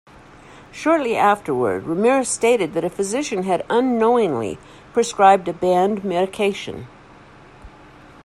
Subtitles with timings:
[0.71, 4.57] Shortly afterward, Ramirez stated that a physician had unknowingly
[4.93, 6.87] prescribed a banned medication.